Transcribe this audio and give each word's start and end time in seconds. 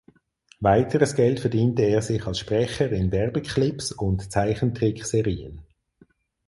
Weiteres 0.61 1.13
Geld 1.13 1.39
verdiente 1.41 1.83
er 1.83 2.01
sich 2.01 2.25
als 2.25 2.39
Sprecher 2.39 2.89
in 2.91 3.11
Werbeclips 3.11 3.91
und 3.91 4.31
Zeichentrickserien. 4.31 5.61